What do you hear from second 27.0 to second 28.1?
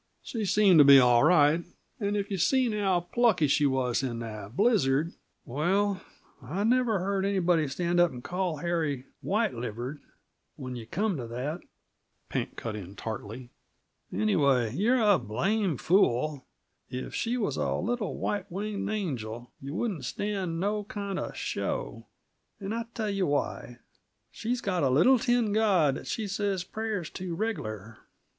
to regular."